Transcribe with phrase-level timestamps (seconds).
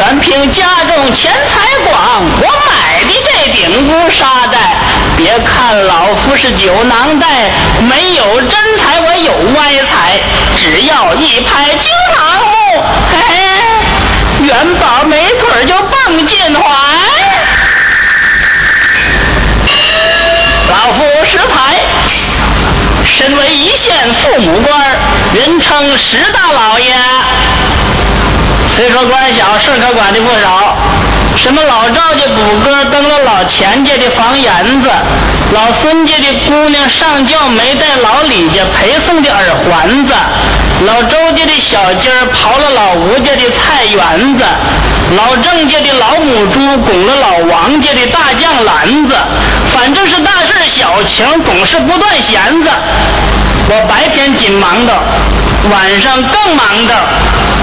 [0.00, 4.78] 全凭家中钱财广，我买的这顶乌纱袋。
[5.14, 7.26] 别看老夫是酒囊袋，
[7.80, 10.18] 没有真财我有歪财，
[10.56, 13.20] 只要一拍惊堂木，哎，
[14.40, 16.62] 元宝没腿就蹦进怀。
[20.70, 21.84] 老夫石台，
[23.04, 24.80] 身为一县父母官，
[25.34, 26.94] 人称石大老爷。
[28.76, 30.76] 虽说官小，事可管的不少。
[31.36, 34.90] 什么老赵家补歌登了老钱家的房檐子，
[35.52, 40.12] 老孙家的姑娘上轿没带老李家陪送的耳环子，
[40.86, 44.44] 老周家的小鸡儿刨了老吴家的菜园子，
[45.16, 49.14] 老郑家的老母猪拱了老王家的大酱篮子，
[49.72, 52.70] 反正是大事小情总是不断闲着。
[53.72, 54.92] 我白天紧忙的，
[55.70, 56.94] 晚上更忙的。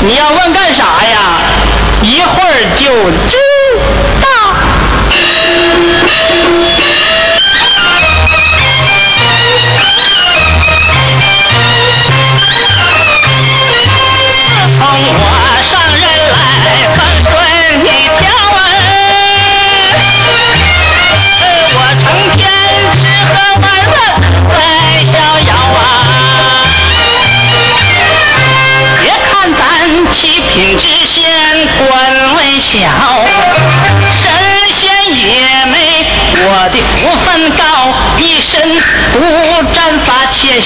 [0.03, 1.41] 你要问干啥呀？
[2.03, 2.85] 一会儿就
[3.27, 3.37] 知
[4.21, 4.27] 道。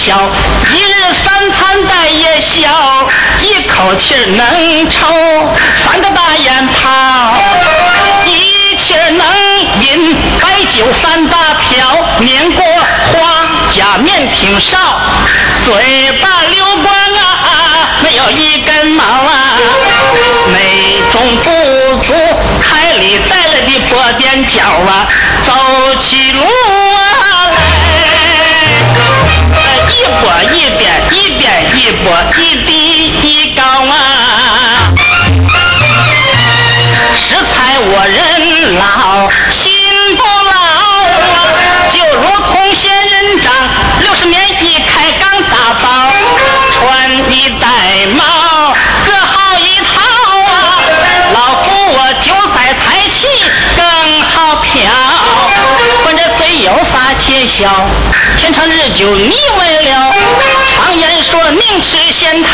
[0.03, 0.17] 小，
[0.73, 3.07] 一日三餐带夜宵，
[3.39, 4.97] 一口气能抽
[5.85, 7.35] 三个大烟泡，
[8.25, 9.23] 一气能
[9.79, 13.45] 饮白酒三大瓢，年过花
[13.77, 14.99] 甲面挺少，
[15.63, 19.53] 嘴巴溜光啊，没有一根毛啊，
[20.51, 21.51] 美中不
[22.01, 22.13] 足，
[22.59, 25.07] 开里带来的波点脚啊，
[25.45, 25.53] 走
[26.00, 26.41] 起路
[30.11, 32.69] 一波一点，一点一波，一低
[33.23, 34.91] 一高啊。
[37.16, 39.72] 食材我人老，心
[40.17, 41.47] 不老啊，
[41.89, 43.53] 就如同仙人掌，
[44.01, 46.11] 六十年一开刚打包，
[46.73, 47.66] 穿衣戴
[48.07, 48.73] 帽
[49.05, 49.91] 各好一套
[50.51, 50.51] 啊。
[51.33, 53.16] 老夫我酒色财气
[53.78, 53.81] 更
[54.23, 54.69] 好飘，
[56.03, 57.88] 管这嘴有发且小，
[58.38, 59.81] 天长日久你为。
[60.91, 62.50] 常言说宁吃仙桃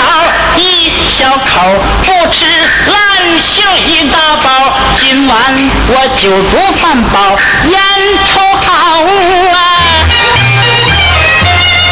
[0.58, 2.46] 一小口，不吃
[2.86, 2.96] 烂
[3.40, 4.78] 杏一大包。
[4.96, 5.36] 今晚
[5.88, 7.36] 我酒足饭饱，
[7.68, 7.80] 烟
[8.28, 9.58] 抽好啊，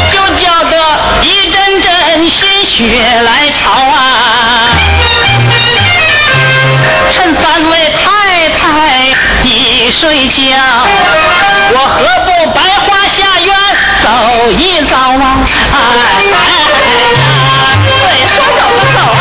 [0.08, 0.78] 就叫得
[1.22, 1.90] 一阵阵
[2.30, 2.84] 心血
[3.22, 4.70] 来潮啊。
[7.10, 8.64] 趁三位太太
[9.42, 10.36] 一睡觉，
[11.72, 13.52] 我何不白花下院
[14.06, 14.12] 走
[14.52, 15.42] 一遭啊？
[15.72, 16.70] 哎哎呀，
[17.82, 17.90] 对，
[18.28, 19.18] 说走就走啊！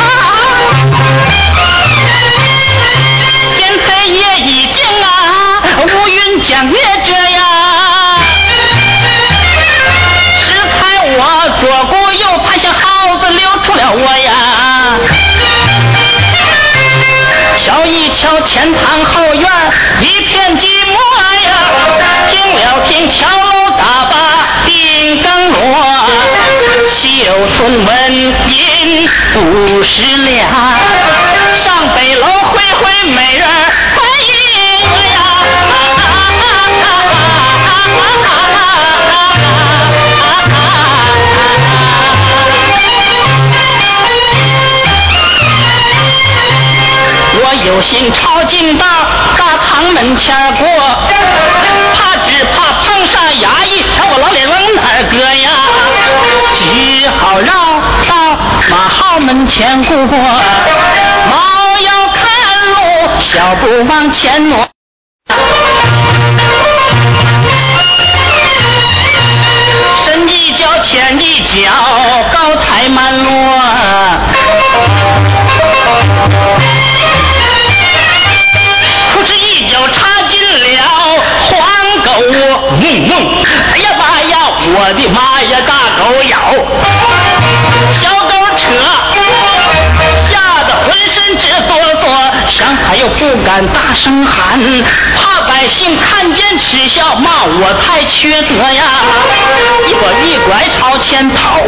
[3.57, 5.07] 天黑夜已静啊，
[5.87, 7.37] 乌云将月遮呀。
[10.39, 11.17] 石台我
[11.59, 14.29] 左顾右盼，像耗子溜出了窝呀。
[17.57, 19.49] 瞧一瞧前堂后院
[20.01, 20.54] 一片
[29.95, 30.51] 十两，
[31.63, 33.51] 上北楼会会美人儿
[33.95, 34.29] 欢迎
[34.91, 35.17] 我呀。
[47.37, 48.85] 我有心抄近道，
[49.37, 50.67] 大堂门前过，
[51.95, 55.49] 怕只怕碰上衙役，看我老脸往哪儿搁呀？
[56.53, 57.64] 只好绕
[58.69, 61.35] 马号门前过，猫
[61.81, 62.17] 要看
[62.71, 62.75] 路，
[63.19, 64.67] 小步往前挪。
[70.03, 71.69] 深一脚浅一脚，
[72.31, 73.29] 高台慢落。
[79.13, 81.51] 可是，一脚插进了黄
[82.03, 82.33] 狗窝，
[82.79, 83.11] 嗡嗡！
[83.73, 86.33] 哎呀妈呀，我的妈呀，大狗咬，
[88.01, 88.03] 小，
[90.29, 92.03] 吓得浑身直哆嗦，
[92.47, 94.59] 想喊又不敢大声喊，
[95.15, 98.83] 怕百姓看见耻笑，骂我太缺德呀！
[99.87, 101.63] 一拐一拐朝前跑啊！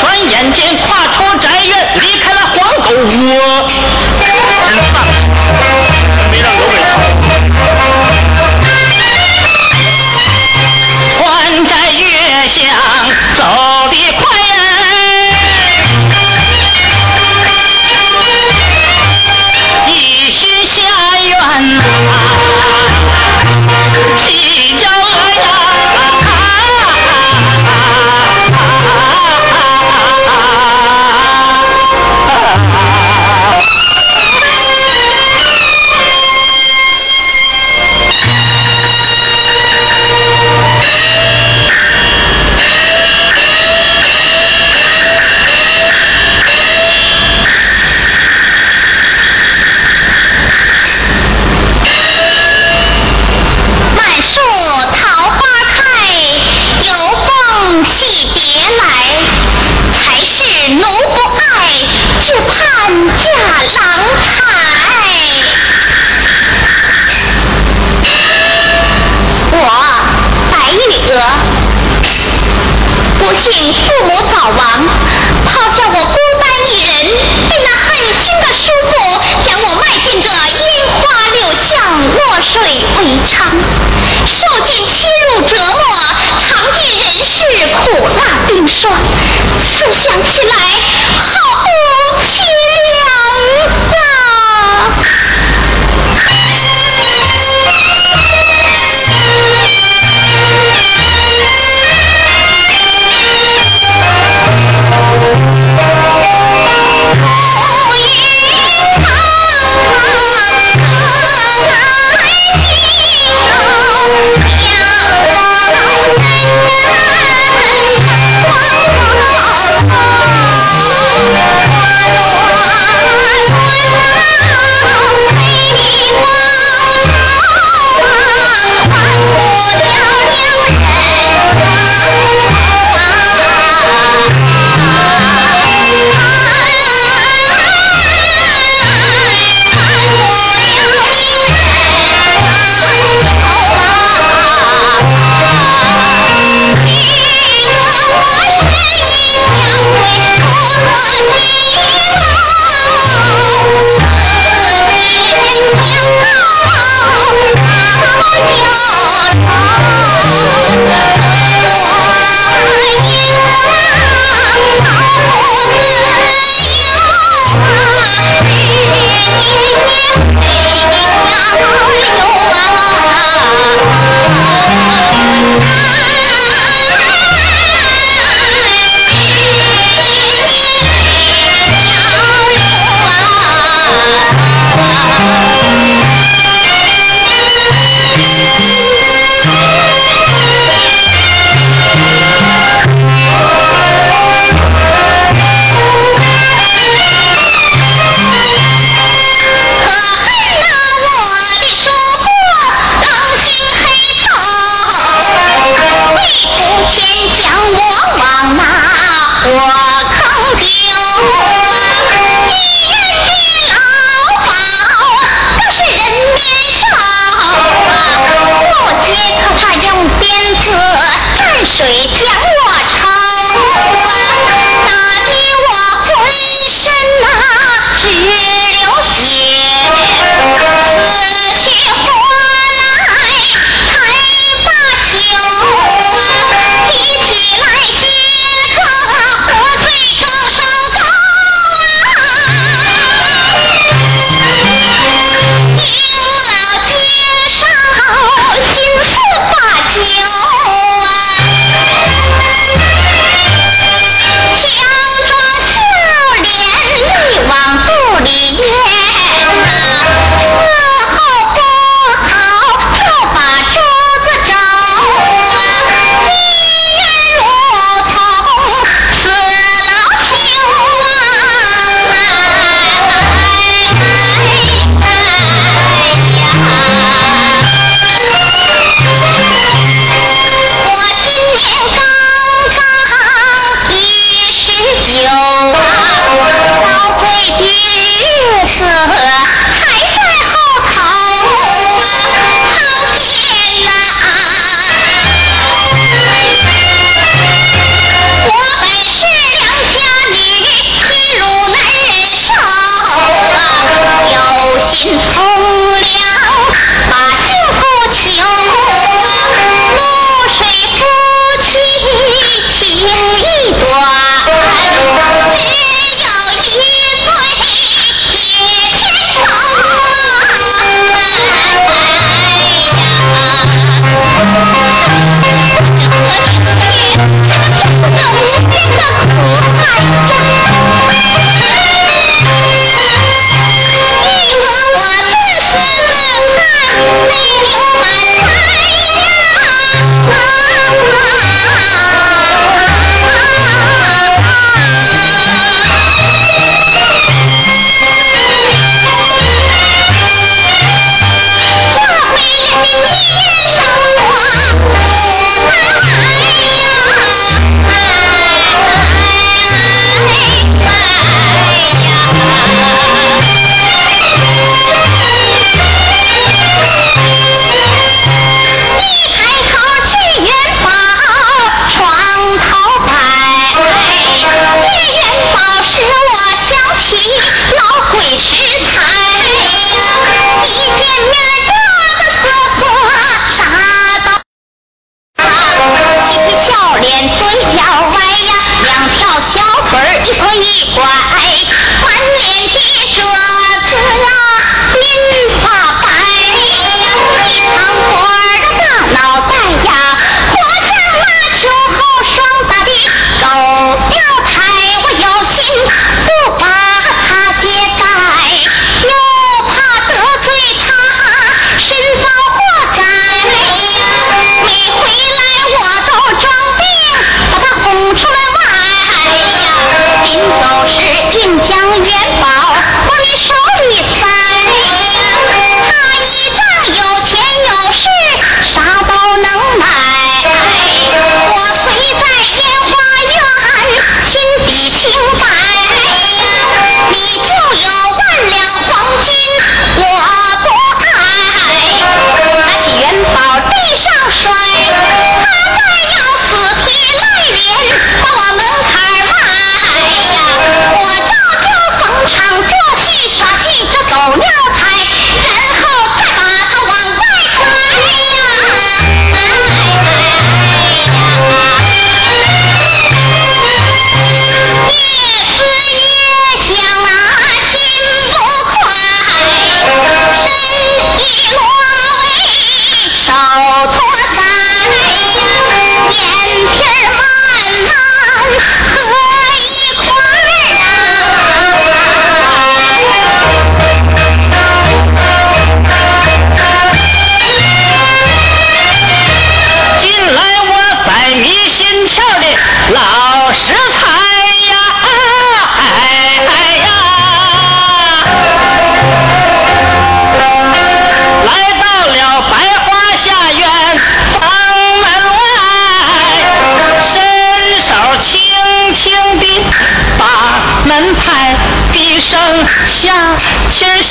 [0.00, 3.68] 转眼间跨出宅院，离开了黄狗窝。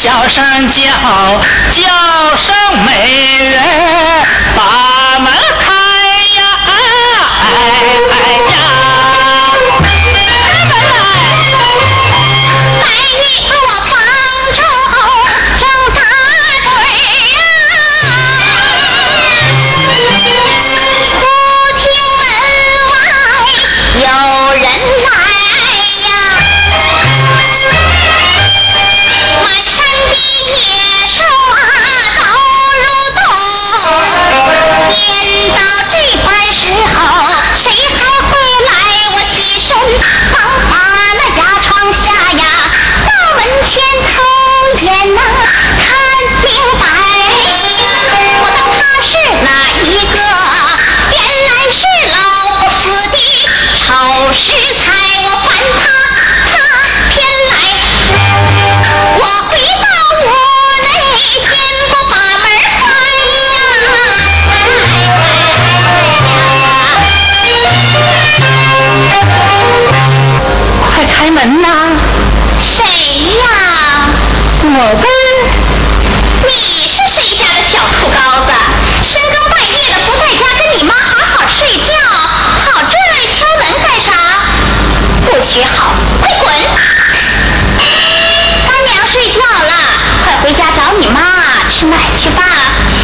[0.01, 0.81] 小声叫，
[1.69, 2.89] 叫声美
[3.51, 3.53] 人
[4.55, 5.69] 把门开
[6.37, 6.41] 呀！
[6.65, 7.45] 哎
[8.09, 8.40] 哎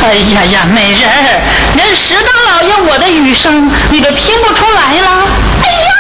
[0.08, 1.44] 哎呀呀，美人儿，
[1.76, 5.28] 连石大老爷我的雨声你都听不出来了。
[5.62, 5.92] 哎呦，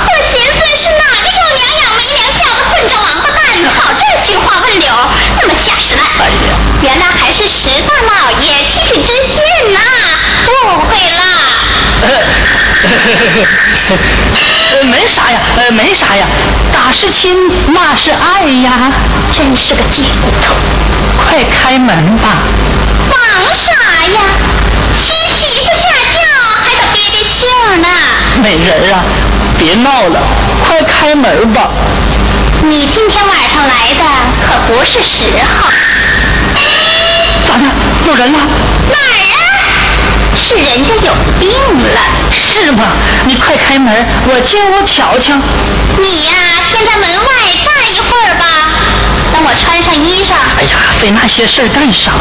[0.00, 3.36] 我寻思是哪个有娘养没娘教的混账王八蛋，
[3.76, 4.88] 跑这儿寻花问柳，
[5.38, 6.00] 那么下十来。
[6.24, 9.36] 哎呀，原来还是石大老爷七品知县
[9.74, 9.78] 呐，
[10.48, 11.51] 误会了。
[14.72, 16.26] 呃，没啥呀，呃，没啥呀，
[16.72, 17.36] 打是亲，
[17.72, 18.90] 骂是爱呀。
[19.32, 20.54] 真是个贱骨头！
[21.16, 22.42] 快开门吧！
[23.08, 23.16] 忙
[23.54, 23.72] 啥
[24.08, 24.20] 呀？
[24.92, 25.14] 娶
[25.46, 26.18] 媳妇下轿
[26.62, 27.88] 还得憋憋性儿呢。
[28.42, 28.94] 美人儿啊，
[29.56, 30.20] 别闹了，
[30.66, 31.70] 快开门吧！
[32.64, 34.04] 你今天晚上来的
[34.46, 35.24] 可不是时
[35.60, 35.70] 候。
[37.46, 37.64] 咋的？
[38.06, 38.38] 有人了？
[40.42, 42.00] 是人家有病了。
[42.30, 42.90] 是吗？
[43.26, 43.94] 你快开门，
[44.26, 45.34] 我进屋瞧瞧。
[45.98, 46.32] 你呀、
[46.70, 47.28] 先在门外
[47.62, 48.44] 站一会儿吧，
[49.32, 50.34] 等我穿上衣裳。
[50.58, 52.12] 哎呀，费那些事儿干啥？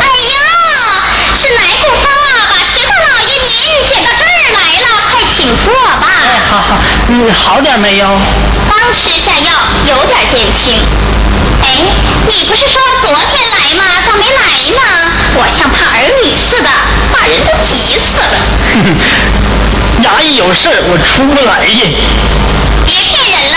[0.00, 0.36] 哎呦，
[1.34, 3.46] 是哪股风啊，把石头老爷您
[3.88, 4.86] 卷到这儿来了？
[5.10, 5.66] 快请坐
[5.98, 6.04] 吧。
[6.06, 6.78] 哎，好好，
[7.08, 8.04] 你，好点没有？
[8.84, 9.50] 刚吃下药，
[9.88, 10.76] 有点减轻。
[11.62, 11.66] 哎，
[12.28, 13.82] 你不是说昨天来吗？
[14.04, 14.36] 咋没来
[14.76, 14.80] 呢？
[15.36, 16.68] 我像怕儿女似的，
[17.10, 18.36] 把人都急死了。
[18.74, 21.80] 哼哼衙役有事，我出不来呀。
[22.84, 23.52] 别骗人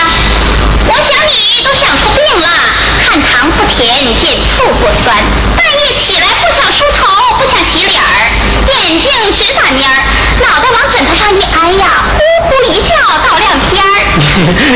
[0.88, 2.48] 我想你都想出病了。
[3.04, 3.84] 看糖不甜，
[4.16, 5.12] 见醋不酸，
[5.54, 7.04] 半夜起来不想梳头，
[7.36, 8.32] 不想洗脸儿，
[8.64, 9.92] 眼睛直打蔫儿，
[10.40, 11.84] 脑袋往枕头上一挨呀，
[12.16, 12.27] 呼。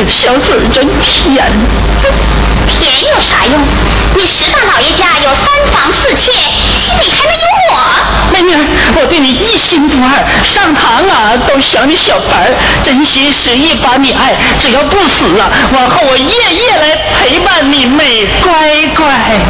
[0.08, 1.50] 小嘴真甜。
[2.68, 3.60] 甜有啥用？
[4.14, 7.72] 你石大老爷家有三房四妾，心里还能有我？
[8.32, 8.52] 美女，
[8.96, 12.50] 我对你一心不二，上堂啊都想你小白，
[12.82, 14.36] 真心实意把你爱。
[14.60, 19.40] 只要不死啊，往后我夜夜来陪伴你，美乖乖。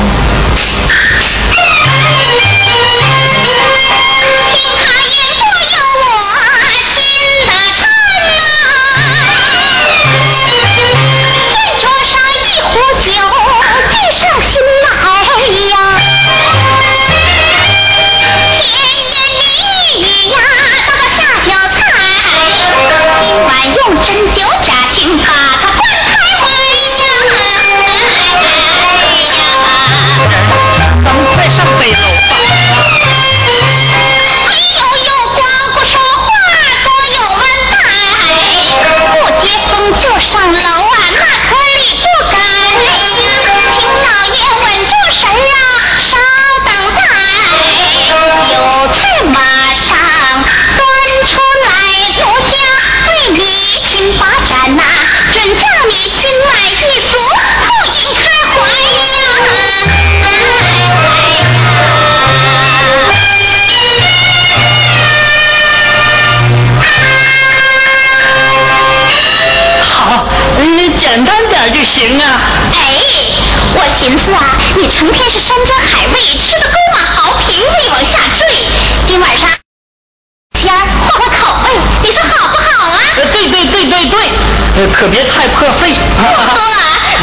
[85.02, 85.98] 可别太破费。
[86.16, 86.22] 不
[86.54, 86.62] 多，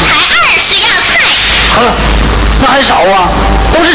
[0.04, 1.16] 才二十样菜，
[1.74, 1.96] 呵，
[2.60, 3.32] 那还少啊？
[3.72, 3.89] 都是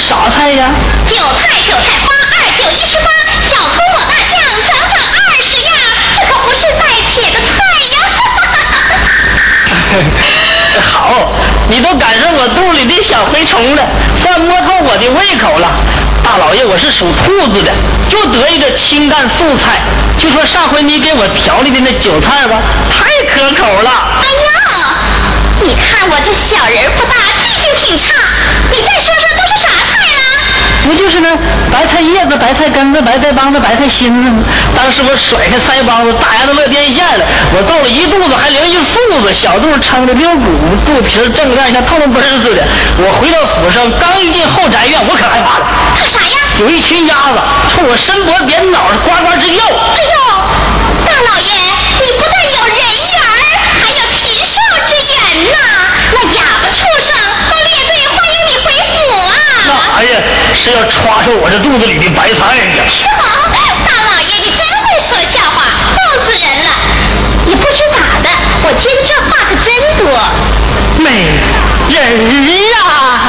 [13.16, 13.88] 小蛔虫了，
[14.22, 15.72] 算摸透我的胃口了。
[16.22, 17.72] 大老爷，我是属兔子的，
[18.10, 19.80] 就得一个清淡素菜。
[20.18, 22.60] 就说上回你给我调理的那韭菜吧，
[22.92, 23.90] 太可口了。
[24.20, 28.12] 哎呦，你看我这小人不大，记性挺差，
[28.70, 29.96] 你再说说都是啥菜？
[30.86, 31.30] 不就是那
[31.74, 34.44] 白菜叶子、白菜根子、白菜帮子、白菜心子吗？
[34.78, 37.26] 当时我甩开腮帮子，大牙都乐颠线了。
[37.58, 40.46] 我倒了一肚子，还留一肚子，小肚撑着溜鼓，
[40.86, 42.62] 肚皮正干像透了嘣儿似的。
[43.02, 45.66] 我回到府上，刚一进后宅院，我可害怕了。
[45.98, 46.38] 怕啥呀？
[46.60, 47.42] 有一群鸭子
[47.74, 49.66] 冲我伸脖点脑，呱呱直叫。
[49.66, 50.16] 哎呦，
[51.02, 51.50] 大老爷，
[52.06, 52.78] 你不但有人
[53.10, 53.18] 缘，
[53.82, 55.58] 还有禽兽之缘呐！
[56.14, 57.10] 那哑巴畜生
[59.66, 60.22] 那哎呀，
[60.54, 62.86] 是要抓出我这肚子里的白菜呀！
[63.84, 65.58] 大老爷，你真会说笑话，
[65.96, 66.70] 逗死人了！
[67.48, 68.30] 也不知咋的，
[68.64, 70.06] 我今这话可真多。
[71.02, 71.10] 美
[71.90, 71.98] 人
[72.86, 73.25] 啊！